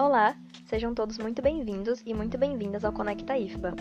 [0.00, 0.34] Olá,
[0.64, 3.74] sejam todos muito bem-vindos e muito bem-vindas ao Conecta IFBA.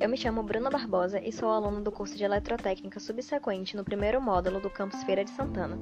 [0.00, 4.18] Eu me chamo Bruna Barbosa e sou aluna do curso de Eletrotécnica subsequente no primeiro
[4.18, 5.78] módulo do campus Feira de Santana.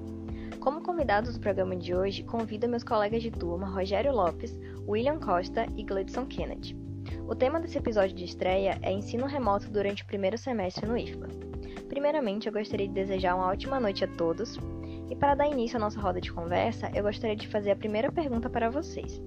[0.58, 5.64] Como convidados do programa de hoje, convido meus colegas de turma Rogério Lopes, William Costa
[5.76, 6.76] e Gleidson Kennedy.
[7.28, 11.28] O tema desse episódio de estreia é ensino remoto durante o primeiro semestre no IFBA.
[11.88, 14.58] Primeiramente, eu gostaria de desejar uma ótima noite a todos.
[15.08, 18.10] E para dar início à nossa roda de conversa, eu gostaria de fazer a primeira
[18.10, 19.22] pergunta para vocês.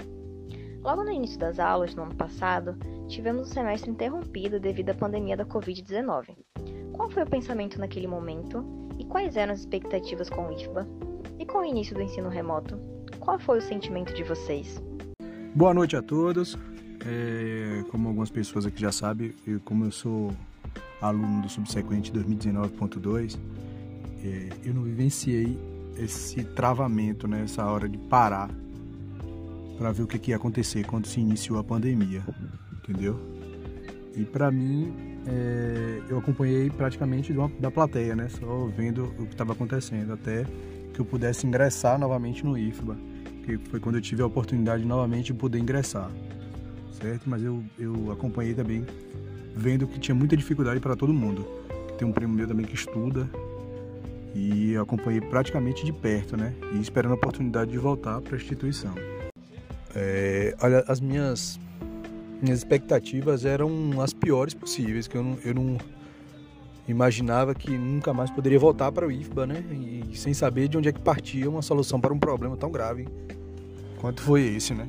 [0.87, 2.77] Logo no início das aulas, no ano passado,
[3.09, 6.29] tivemos o semestre interrompido devido à pandemia da Covid-19.
[6.93, 8.63] Qual foi o pensamento naquele momento
[8.97, 10.87] e quais eram as expectativas com o IFBA?
[11.37, 12.79] E com o início do ensino remoto,
[13.19, 14.81] qual foi o sentimento de vocês?
[15.53, 16.57] Boa noite a todos.
[17.05, 20.31] É, como algumas pessoas aqui já sabem, eu, como eu sou
[21.01, 23.37] aluno do subsequente 2019.2,
[24.23, 25.59] é, eu não vivenciei
[25.97, 28.49] esse travamento, né, essa hora de parar
[29.77, 32.23] para ver o que, que, ia acontecer quando se iniciou a pandemia,
[32.83, 33.19] entendeu?
[34.15, 34.93] E para mim,
[35.27, 38.27] é, eu acompanhei praticamente uma, da plateia, né?
[38.29, 40.45] Só vendo o que estava acontecendo, até
[40.93, 42.97] que eu pudesse ingressar novamente no IFBA,
[43.45, 46.09] que foi quando eu tive a oportunidade novamente de poder ingressar,
[46.99, 47.29] certo?
[47.29, 48.83] Mas eu, eu acompanhei também,
[49.55, 51.45] vendo que tinha muita dificuldade para todo mundo.
[51.99, 53.29] Tem um primo meu também que estuda
[54.33, 56.53] e acompanhei praticamente de perto, né?
[56.73, 58.93] E esperando a oportunidade de voltar para a instituição.
[59.99, 61.59] É, olha, as minhas,
[62.39, 65.77] minhas expectativas eram as piores possíveis, que eu não, eu não
[66.87, 69.63] imaginava que nunca mais poderia voltar para o IFBA, né?
[69.71, 73.07] E sem saber de onde é que partia uma solução para um problema tão grave
[73.99, 74.87] quanto foi esse, né?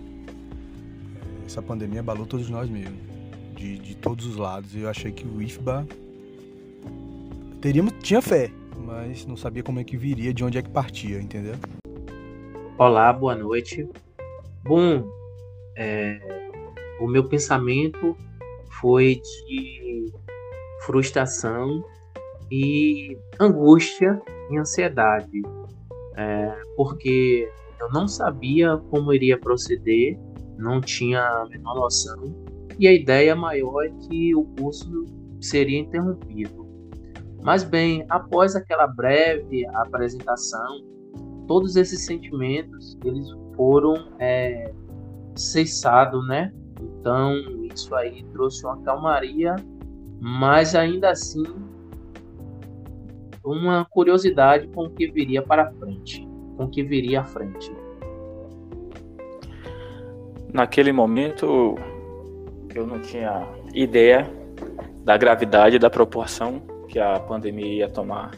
[1.47, 2.99] Essa pandemia abalou todos nós mesmo,
[3.57, 4.77] de, de todos os lados.
[4.77, 5.87] Eu achei que o IFBA
[7.63, 8.51] teríamos, tinha fé,
[8.85, 11.55] mas não sabia como é que viria, de onde é que partia, entendeu?
[12.77, 13.89] Olá, boa noite.
[14.65, 15.05] Bom,
[15.77, 16.19] é,
[17.01, 18.17] o meu pensamento
[18.81, 20.13] foi de
[20.85, 21.85] frustração
[22.51, 24.21] e angústia
[24.51, 25.43] e ansiedade,
[26.17, 30.19] é, porque eu não sabia como iria proceder,
[30.57, 32.35] não tinha a menor noção,
[32.79, 35.05] e a ideia maior é que o curso
[35.41, 36.67] seria interrompido.
[37.43, 40.85] Mas bem, após aquela breve apresentação,
[41.47, 44.73] todos esses sentimentos eles foram é,
[45.35, 46.53] cessados, né?
[46.81, 49.57] Então isso aí trouxe uma calmaria,
[50.21, 51.43] mas ainda assim
[53.45, 56.25] uma curiosidade com o que viria para frente,
[56.57, 57.73] com o que viria à frente.
[60.53, 61.75] Naquele momento
[62.73, 64.31] eu não tinha ideia
[65.03, 68.31] da gravidade da proporção que a pandemia ia tomar.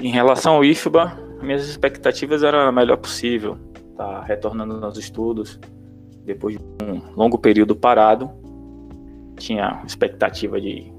[0.00, 3.56] Em relação ao IFBA, minhas expectativas eram a melhor possível,
[3.96, 5.58] tá retornando aos estudos
[6.24, 8.30] depois de um longo período parado.
[9.38, 10.92] Tinha expectativa de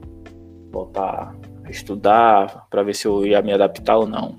[0.72, 4.38] voltar a estudar para ver se eu ia me adaptar ou não.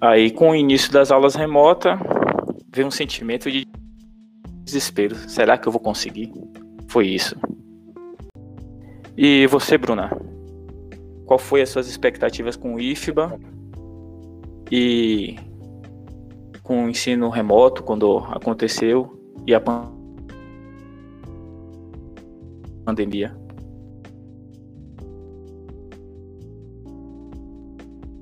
[0.00, 1.98] Aí, com o início das aulas remotas,
[2.70, 3.66] veio um sentimento de
[4.62, 5.14] desespero.
[5.14, 6.32] Será que eu vou conseguir?
[6.88, 7.36] Foi isso.
[9.16, 10.10] E você, Bruna?
[11.24, 13.40] Qual foi as suas expectativas com o IFBA
[14.70, 15.36] e
[16.62, 19.16] com o ensino remoto quando aconteceu
[19.46, 19.62] e a
[22.84, 23.36] pandemia.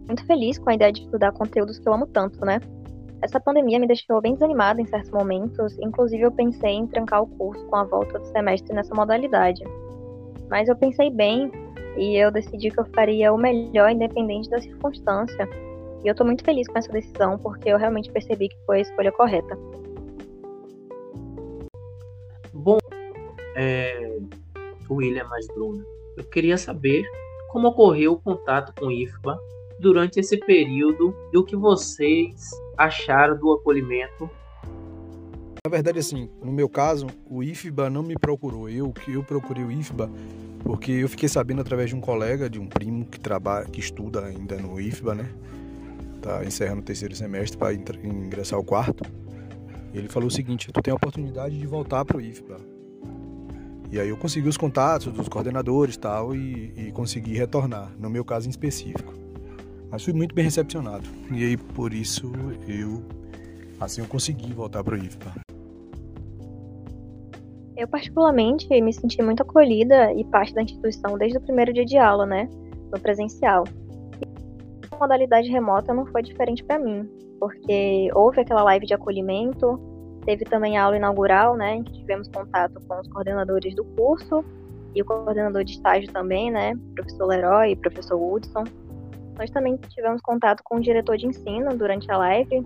[0.07, 2.61] Muito feliz com a ideia de estudar conteúdos que eu amo tanto, né?
[3.23, 7.27] Essa pandemia me deixou bem desanimada em certos momentos, inclusive eu pensei em trancar o
[7.27, 9.65] curso com a volta do semestre nessa modalidade.
[10.51, 11.51] Mas eu pensei bem
[11.97, 15.49] e eu decidi que eu faria o melhor independente da circunstância
[16.05, 18.81] e eu estou muito feliz com essa decisão, porque eu realmente percebi que foi a
[18.83, 19.59] escolha correta.
[22.53, 22.79] Bom,
[23.57, 24.19] é,
[24.91, 25.83] William mais Bruna,
[26.17, 27.05] eu queria saber
[27.49, 29.39] como ocorreu o contato com o IFBA
[29.81, 34.29] durante esse período e o que vocês acharam do acolhimento.
[35.65, 38.69] Na verdade, assim, no meu caso, o IFBA não me procurou.
[38.69, 40.11] Eu que eu procurei o IFBA
[40.63, 44.25] porque eu fiquei sabendo através de um colega, de um primo que trabalha, que estuda
[44.25, 45.31] ainda no IFBA, né?
[46.25, 49.05] Tá encerrando o terceiro semestre para ingressar o quarto.
[49.93, 52.57] Ele falou o seguinte: tu tem a oportunidade de voltar para o IFBA.
[53.93, 58.25] E aí eu consegui os contatos dos coordenadores tal, e, e consegui retornar, no meu
[58.25, 59.13] caso em específico.
[59.91, 61.07] Mas fui muito bem recepcionado.
[61.31, 62.33] E aí por isso
[62.67, 63.05] eu
[63.79, 65.33] assim eu consegui voltar para o IFBA.
[67.77, 71.99] Eu particularmente me senti muito acolhida e parte da instituição desde o primeiro dia de
[71.99, 72.49] aula, né,
[72.93, 73.65] no presencial
[75.05, 77.09] modalidade remota não foi diferente para mim,
[77.39, 79.81] porque houve aquela live de acolhimento
[80.25, 84.45] teve também a aula inaugural, né, em que tivemos contato com os coordenadores do curso
[84.95, 88.65] e o coordenador de estágio também, né, professor Leroy e professor Woodson.
[89.39, 92.65] Nós também tivemos contato com o diretor de ensino durante a live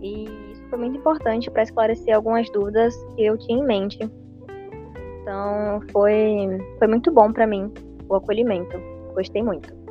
[0.00, 3.98] e isso foi muito importante para esclarecer algumas dúvidas que eu tinha em mente.
[5.22, 7.72] Então, foi, foi muito bom para mim
[8.08, 8.76] o acolhimento.
[9.14, 9.81] Gostei muito.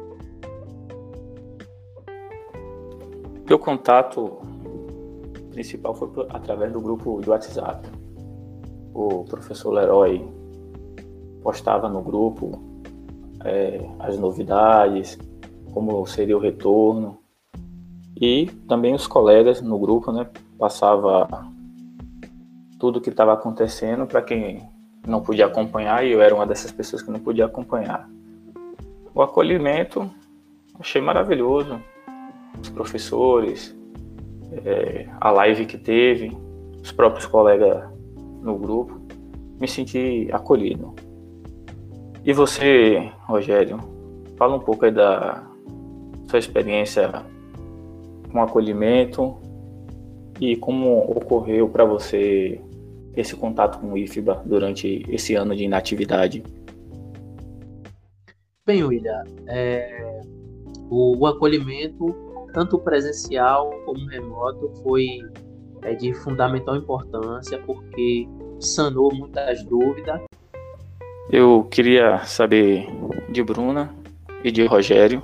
[3.51, 4.39] Meu contato
[5.51, 7.86] principal foi através do grupo do WhatsApp.
[8.94, 10.25] O professor Leroy
[11.44, 12.57] postava no grupo
[13.44, 15.19] é, as novidades,
[15.74, 17.18] como seria o retorno.
[18.15, 21.27] E também os colegas no grupo, né, passava
[22.80, 24.65] tudo o que estava acontecendo para quem
[25.06, 28.09] não podia acompanhar, e eu era uma dessas pessoas que não podia acompanhar.
[29.13, 30.09] O acolhimento
[30.80, 31.90] achei maravilhoso.
[32.59, 33.75] Os professores,
[34.65, 36.36] é, a live que teve,
[36.81, 37.83] os próprios colegas
[38.42, 39.00] no grupo,
[39.59, 40.95] me senti acolhido.
[42.25, 43.80] E você, Rogério,
[44.38, 45.48] fala um pouco aí da
[46.27, 47.12] sua experiência
[48.31, 49.38] com acolhimento
[50.39, 52.59] e como ocorreu para você
[53.15, 56.44] esse contato com o IFBA durante esse ano de inatividade.
[58.65, 60.21] Bem, William, é,
[60.89, 62.06] o, o, acolhimento,
[62.53, 65.19] tanto presencial como remoto, foi
[65.81, 68.27] é, de fundamental importância porque
[68.59, 70.21] sanou muitas dúvidas
[71.31, 72.88] eu queria saber
[73.30, 73.95] de Bruna
[74.44, 75.24] e de Rogério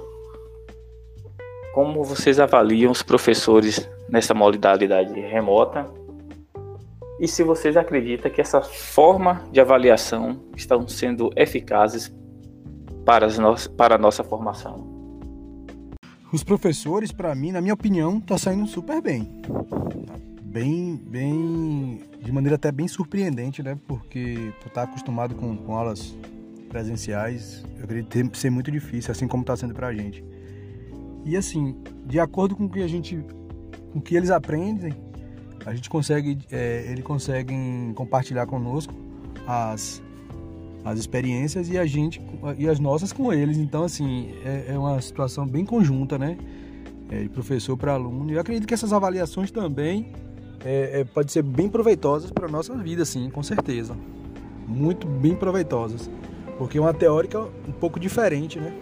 [1.73, 5.85] como vocês avaliam os professores nessa modalidade remota
[7.19, 12.09] e se vocês acreditam que essa forma de avaliação estão sendo eficazes
[13.03, 14.86] para, no para a nossa formação.
[16.37, 19.27] Os professores, para mim, na minha opinião, tá saindo super bem.
[20.43, 23.75] Bem, bem de maneira até bem surpreendente, né?
[23.87, 26.15] Porque tu tá acostumado com, com aulas
[26.69, 30.23] presenciais, eu acredito ser muito difícil, assim como está sendo para a gente.
[31.25, 31.75] E assim,
[32.05, 33.19] de acordo com o que a gente,
[33.91, 34.93] com que eles aprendem,
[35.65, 38.93] a gente consegue, é, eles conseguem compartilhar conosco
[39.47, 40.03] as
[40.91, 42.21] as experiências e a gente
[42.57, 43.57] e as nossas com eles.
[43.57, 46.37] Então assim é, é uma situação bem conjunta, né?
[47.09, 48.29] É, de professor para aluno.
[48.31, 50.11] E eu acredito que essas avaliações também
[50.65, 53.95] é, é, pode ser bem proveitosas para nossa vida, sim, com certeza.
[54.67, 56.09] Muito bem proveitosas.
[56.57, 58.73] Porque é uma teórica um pouco diferente, né?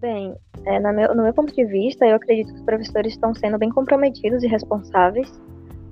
[0.00, 3.34] Bem, é, no, meu, no meu ponto de vista, eu acredito que os professores estão
[3.34, 5.32] sendo bem comprometidos e responsáveis.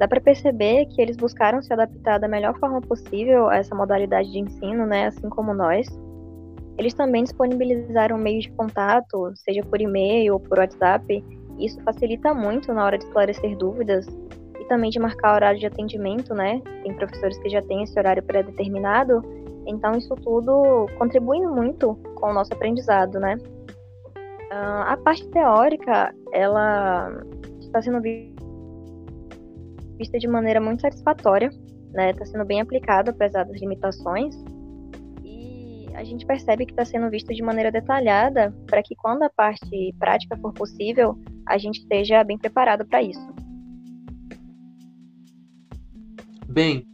[0.01, 4.33] Dá para perceber que eles buscaram se adaptar da melhor forma possível a essa modalidade
[4.33, 5.87] de ensino, né, assim como nós.
[6.79, 11.23] Eles também disponibilizaram meios de contato, seja por e-mail ou por WhatsApp,
[11.59, 14.07] isso facilita muito na hora de esclarecer dúvidas
[14.59, 16.63] e também de marcar horário de atendimento, né?
[16.83, 19.23] Tem professores que já têm esse horário pré-determinado,
[19.67, 23.37] então isso tudo contribui muito com o nosso aprendizado, né?
[24.51, 27.23] Uh, a parte teórica, ela
[27.61, 28.30] está sendo vista
[30.09, 31.51] de maneira muito satisfatória,
[31.93, 32.11] né?
[32.11, 34.35] Está sendo bem aplicada, apesar das limitações
[36.01, 39.95] a gente percebe que está sendo visto de maneira detalhada para que quando a parte
[39.99, 43.35] prática for possível, a gente esteja bem preparado para isso.
[46.49, 46.87] Bem,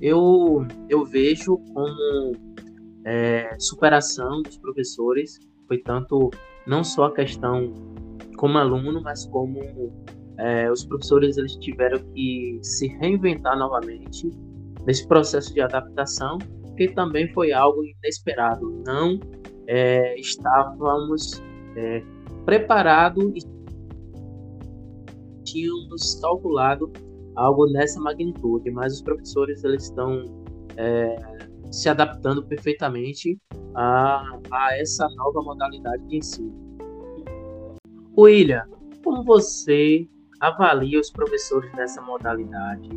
[0.00, 2.32] eu, eu vejo como
[3.04, 5.38] é, superação dos professores
[5.68, 6.30] foi tanto
[6.66, 7.70] não só a questão
[8.38, 9.60] como aluno, mas como
[10.38, 14.30] é, os professores eles tiveram que se reinventar novamente
[14.86, 16.38] nesse processo de adaptação
[16.76, 18.82] que também foi algo inesperado.
[18.86, 19.18] Não
[19.66, 21.42] é, estávamos
[21.76, 22.02] é,
[22.44, 23.40] preparados e
[25.44, 26.92] tínhamos calculado
[27.36, 30.24] algo nessa magnitude, mas os professores eles estão
[30.76, 31.16] é,
[31.70, 33.38] se adaptando perfeitamente
[33.74, 36.52] a, a essa nova modalidade de ensino.
[38.16, 38.64] William,
[39.02, 40.08] como você
[40.40, 42.88] avalia os professores nessa modalidade?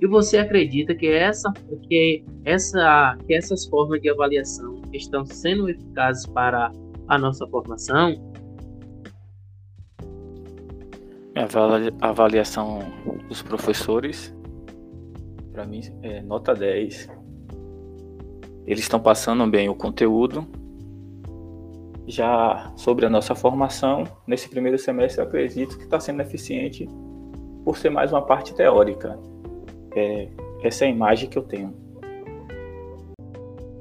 [0.00, 1.52] E você acredita que essa,
[1.88, 6.70] que essa, que essas formas de avaliação estão sendo eficazes para
[7.08, 8.14] a nossa formação?
[12.00, 12.80] A avaliação
[13.28, 14.34] dos professores,
[15.52, 17.08] para mim, é nota 10.
[18.66, 20.46] Eles estão passando bem o conteúdo.
[22.08, 26.88] Já sobre a nossa formação, nesse primeiro semestre, eu acredito que está sendo eficiente
[27.62, 29.18] por ser mais uma parte teórica
[29.94, 30.28] é,
[30.62, 31.74] essa é a imagem que eu tenho.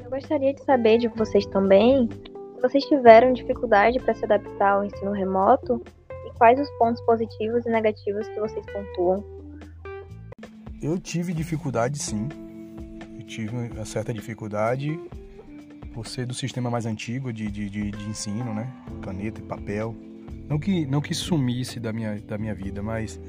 [0.03, 2.09] Eu gostaria de saber de vocês também
[2.55, 7.65] se vocês tiveram dificuldade para se adaptar ao ensino remoto e quais os pontos positivos
[7.65, 9.23] e negativos que vocês pontuam?
[10.81, 12.27] Eu tive dificuldade, sim.
[13.17, 14.99] Eu tive uma certa dificuldade
[15.97, 18.71] por ser do sistema mais antigo de, de, de, de ensino, né?
[19.01, 19.95] Caneta e papel.
[20.47, 23.19] Não que, não que sumisse da minha, da minha vida, mas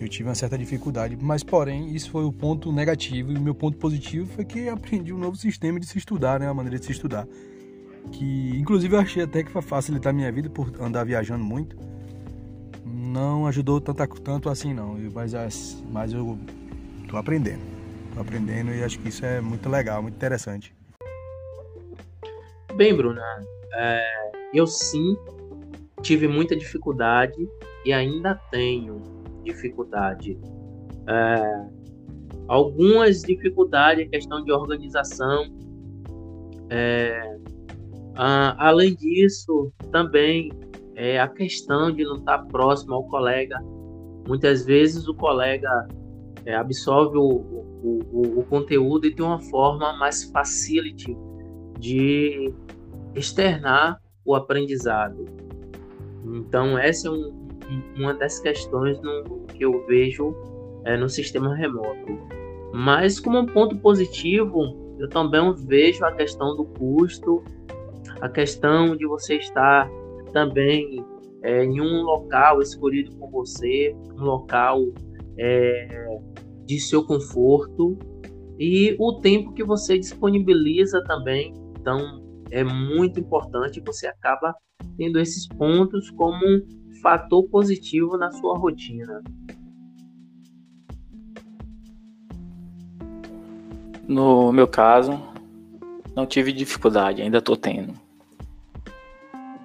[0.00, 1.16] eu tive uma certa dificuldade.
[1.20, 3.30] Mas, porém, isso foi o ponto negativo.
[3.30, 6.48] E o meu ponto positivo foi que aprendi um novo sistema de se estudar, né?
[6.48, 7.24] A maneira de se estudar.
[8.10, 11.76] Que, inclusive, eu achei até que vai facilitar a minha vida por andar viajando muito.
[12.84, 14.98] Não ajudou tanto, tanto assim, não.
[15.14, 16.36] Mas, mas eu
[17.08, 17.62] tô aprendendo.
[18.12, 20.74] Tô aprendendo e acho que isso é muito legal, muito interessante.
[22.74, 23.22] Bem, Bruna,
[23.74, 25.14] é, eu sim
[26.00, 27.46] tive muita dificuldade
[27.84, 29.02] e ainda tenho
[29.44, 30.38] dificuldade.
[31.06, 31.66] É,
[32.48, 35.44] algumas dificuldades em questão de organização.
[36.70, 37.38] É,
[38.14, 40.50] a, além disso, também
[40.94, 43.58] é a questão de não estar próximo ao colega.
[44.26, 45.88] Muitas vezes o colega
[46.46, 51.14] é, absorve o, o, o, o, conteúdo e tem uma forma mais facility
[51.82, 52.54] de
[53.14, 55.26] externar o aprendizado.
[56.24, 57.50] Então, essa é um,
[57.96, 60.34] uma das questões no, que eu vejo
[60.84, 62.18] é, no sistema remoto.
[62.72, 67.42] Mas, como um ponto positivo, eu também vejo a questão do custo,
[68.20, 69.90] a questão de você estar
[70.32, 71.04] também
[71.42, 74.80] é, em um local escolhido por você, um local
[75.36, 76.18] é,
[76.64, 77.98] de seu conforto
[78.56, 81.52] e o tempo que você disponibiliza também.
[81.82, 84.54] Então, é muito importante, você acaba
[84.96, 86.62] tendo esses pontos como um
[87.02, 89.20] fator positivo na sua rotina.
[94.06, 95.20] No meu caso,
[96.14, 97.94] não tive dificuldade, ainda estou tendo.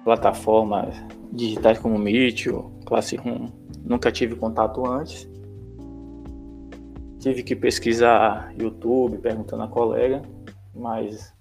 [0.02, 0.96] Plataformas
[1.32, 2.46] digitais como Meet,
[2.84, 3.48] Classroom,
[3.84, 5.30] nunca tive contato antes.
[7.20, 10.22] Tive que pesquisar YouTube, perguntando a colega,
[10.74, 11.32] mas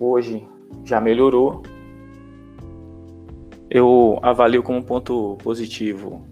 [0.00, 0.48] hoje
[0.84, 1.62] já melhorou.
[3.68, 6.24] Eu avalio como ponto positivo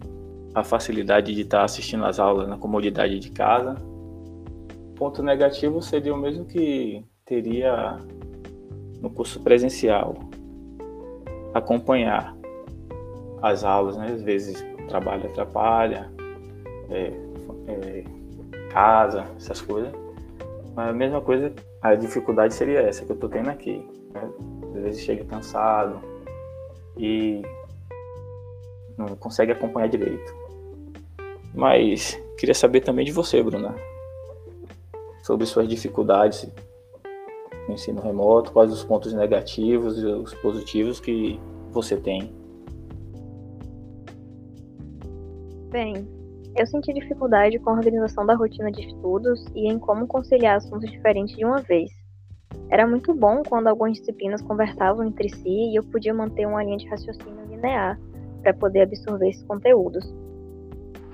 [0.55, 3.77] a facilidade de estar assistindo às aulas na comodidade de casa.
[4.97, 7.99] Ponto negativo seria o mesmo que teria
[9.01, 10.17] no curso presencial.
[11.55, 12.37] Acompanhar
[13.43, 14.13] as aulas, né?
[14.13, 16.11] Às vezes trabalho atrapalha,
[16.91, 17.13] é,
[17.69, 18.05] é,
[18.71, 19.93] casa, essas coisas.
[20.75, 23.87] Mas a mesma coisa a dificuldade seria essa que eu tô tendo aqui.
[24.13, 24.31] Né?
[24.77, 26.01] Às vezes chega cansado
[26.97, 27.43] e
[28.97, 30.35] não consegue acompanhar direito.
[31.55, 33.75] Mas queria saber também de você, Bruna,
[35.23, 36.49] sobre suas dificuldades
[37.69, 41.39] no ensino remoto, quais os pontos negativos e os positivos que
[41.71, 42.33] você tem.
[45.71, 46.09] Bem,
[46.59, 50.91] eu senti dificuldade com a organização da rotina de estudos e em como conciliar assuntos
[50.91, 51.89] diferentes de uma vez.
[52.69, 56.77] Era muito bom quando algumas disciplinas conversavam entre si e eu podia manter uma linha
[56.77, 57.99] de raciocínio linear
[58.43, 60.05] para poder absorver esses conteúdos.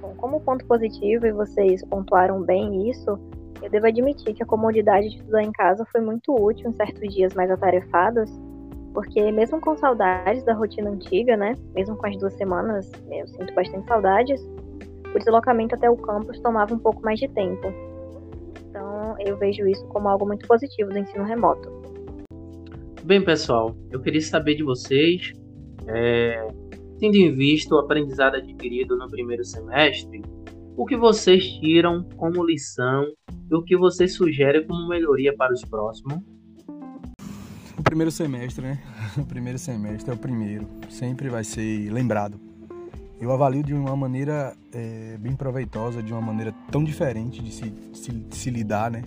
[0.01, 3.19] Bom, como ponto positivo, e vocês pontuaram bem isso,
[3.63, 7.15] eu devo admitir que a comodidade de estudar em casa foi muito útil em certos
[7.15, 8.31] dias mais atarefados,
[8.95, 13.53] porque mesmo com saudades da rotina antiga, né, mesmo com as duas semanas, eu sinto
[13.55, 14.41] bastante saudades,
[15.15, 17.73] o deslocamento até o campus tomava um pouco mais de tempo.
[18.69, 21.71] Então, eu vejo isso como algo muito positivo do ensino remoto.
[23.05, 25.33] Bem, pessoal, eu queria saber de vocês,
[25.87, 26.49] é,
[26.99, 30.23] tendo em vista o aprendizado adquirido no primeiro semestre,
[30.77, 33.07] o que vocês tiram como lição
[33.51, 36.19] e o que vocês sugerem como melhoria para os próximos?
[37.79, 38.83] O primeiro semestre, né?
[39.19, 42.44] O primeiro semestre é o primeiro, sempre vai ser lembrado
[43.25, 47.73] eu avalio de uma maneira é, bem proveitosa, de uma maneira tão diferente de se,
[47.95, 49.03] se, se lidar né,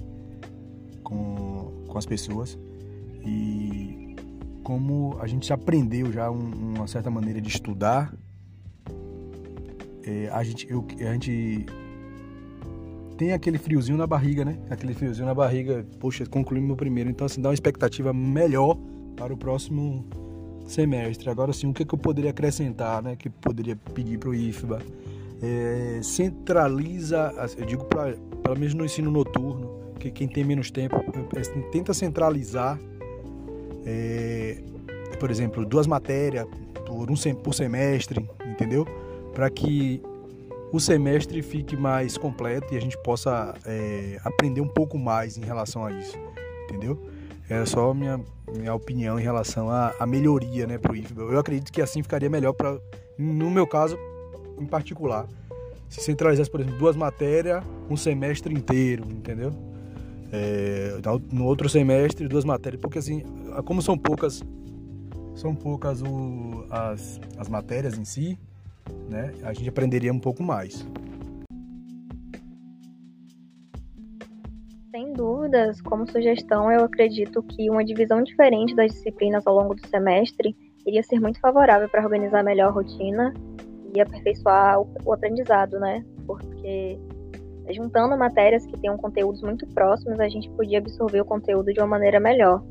[1.03, 2.57] com, com as pessoas.
[3.24, 4.15] E
[4.63, 8.12] como a gente aprendeu já um, uma certa maneira de estudar,
[10.03, 11.65] é, a, gente, eu, a gente
[13.17, 14.57] tem aquele friozinho na barriga, né?
[14.69, 18.77] Aquele friozinho na barriga, poxa, concluí meu primeiro, então assim, dá uma expectativa melhor
[19.15, 20.05] para o próximo
[20.67, 21.29] semestre.
[21.29, 23.15] Agora sim, o que, que eu poderia acrescentar, né?
[23.15, 24.79] Que poderia pedir para o IFBA?
[25.41, 30.95] É, centraliza, eu digo pra, pelo menos no ensino noturno, que quem tem menos tempo
[31.36, 32.79] é, tenta centralizar,
[33.86, 34.57] é,
[35.19, 36.47] por exemplo, duas matérias
[36.86, 38.86] por um por semestre, entendeu?
[39.33, 40.01] Para que
[40.71, 45.41] o semestre fique mais completo e a gente possa é, aprender um pouco mais em
[45.41, 46.17] relação a isso,
[46.65, 47.00] entendeu?
[47.50, 48.20] Era só minha,
[48.54, 51.22] minha opinião em relação à, melhoria né, para o IFBA.
[51.22, 52.77] Eu acredito que assim ficaria melhor para,
[53.18, 53.98] no meu caso
[54.60, 55.27] em particular,
[55.88, 59.54] se centralizasse, por exemplo, duas matérias, um semestre inteiro, entendeu?
[60.32, 61.00] É,
[61.32, 63.24] no outro semestre, duas matérias, porque assim,
[63.63, 64.44] como são poucas,
[65.36, 68.38] são poucas o, as, as matérias em si,
[69.10, 69.34] né?
[69.44, 70.86] A gente aprenderia um pouco mais.
[74.98, 79.88] Sem dúvidas, como sugestão, eu acredito que uma divisão diferente das disciplinas ao longo do
[79.88, 83.32] semestre iria ser muito favorável para organizar melhor a rotina
[83.94, 86.04] e aperfeiçoar o, aprendizado, né?
[86.25, 86.98] Porque
[87.70, 91.89] juntando matérias que tenham conteúdos muito próximos, a gente podia absorver o conteúdo de uma
[91.89, 92.63] maneira melhor.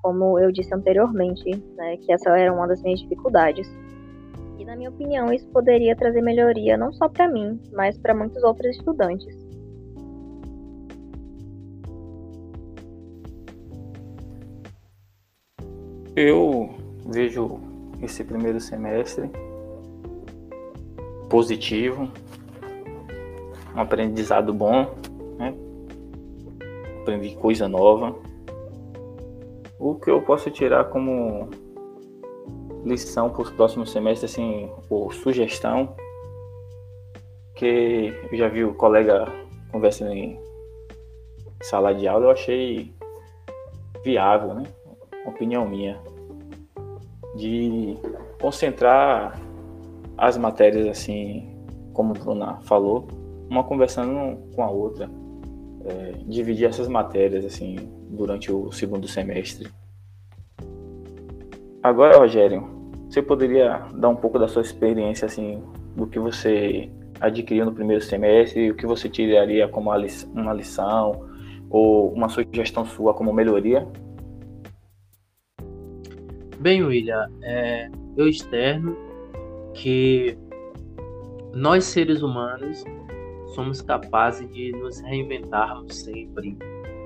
[0.00, 3.68] Como eu disse anteriormente, né, que essa era uma das minhas dificuldades.
[4.56, 8.40] E na minha opinião, isso poderia trazer melhoria não só para mim, mas para muitos
[8.44, 9.45] outros estudantes.
[16.16, 16.70] Eu
[17.04, 17.60] vejo
[18.00, 19.30] esse primeiro semestre
[21.28, 22.10] positivo,
[23.74, 24.94] um aprendizado bom,
[25.36, 25.54] né?
[27.02, 28.16] aprendi coisa nova.
[29.78, 31.50] O que eu posso tirar como
[32.82, 35.94] lição para os próximos semestres, assim, ou sugestão,
[37.54, 39.26] que eu já vi o colega
[39.70, 40.40] conversando em
[41.60, 42.90] sala de aula, eu achei
[44.02, 44.64] viável, né?
[45.26, 46.00] Opinião minha,
[47.36, 47.96] de
[48.40, 49.40] concentrar
[50.16, 51.54] as matérias assim,
[51.92, 53.06] como a Bruna falou,
[53.50, 55.10] uma conversando com a outra.
[55.84, 57.76] É, dividir essas matérias assim
[58.10, 59.68] durante o segundo semestre.
[61.80, 62.68] Agora, Rogério,
[63.08, 65.62] você poderia dar um pouco da sua experiência assim
[65.94, 66.90] do que você
[67.20, 71.24] adquiriu no primeiro semestre, o que você tiraria como uma lição
[71.70, 73.86] ou uma sugestão sua como melhoria?
[76.66, 78.96] Bem, William, é, eu externo
[79.72, 80.36] que
[81.54, 82.82] nós seres humanos
[83.54, 86.58] somos capazes de nos reinventarmos sempre,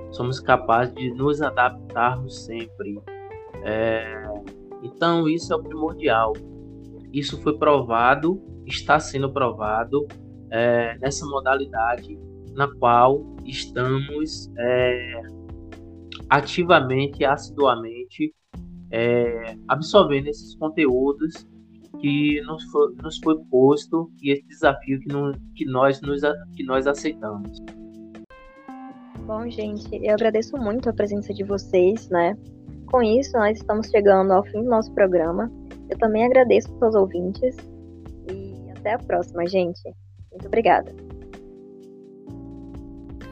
[0.09, 2.99] somos capazes de nos adaptarmos sempre.
[3.63, 4.23] É,
[4.81, 6.33] então, isso é o primordial.
[7.13, 10.07] Isso foi provado, está sendo provado
[10.49, 12.17] é, nessa modalidade
[12.55, 15.21] na qual estamos é,
[16.31, 18.00] ativamente, assiduamente
[18.91, 21.47] é, absorvendo esses conteúdos
[21.99, 26.21] que nos foi, nos foi posto e esse desafio que, no, que, nós, nos,
[26.55, 27.59] que nós aceitamos.
[29.25, 32.35] Bom, gente, eu agradeço muito a presença de vocês, né?
[32.87, 35.49] Com isso, nós estamos chegando ao fim do nosso programa.
[35.89, 37.55] Eu também agradeço aos ouvintes
[38.29, 39.81] e até a próxima, gente.
[40.31, 40.91] Muito obrigada.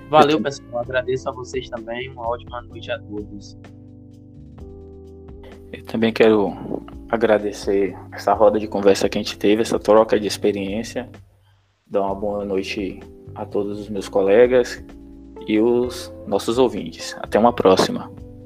[0.10, 0.82] Valeu, pessoal.
[0.82, 2.10] Agradeço a vocês também.
[2.10, 3.58] Uma ótima noite a todos.
[5.89, 6.56] Também quero
[7.10, 11.10] agradecer essa roda de conversa que a gente teve, essa troca de experiência.
[11.86, 12.99] Dar uma boa noite
[13.34, 14.84] a todos os meus colegas
[15.47, 17.17] e os nossos ouvintes.
[17.19, 18.12] Até uma próxima.